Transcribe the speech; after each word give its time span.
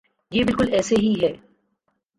یہ 0.31 0.43
بالکل 0.43 0.73
ایسے 0.73 0.95
ہی 0.95 1.13
ہے۔ 1.21 1.33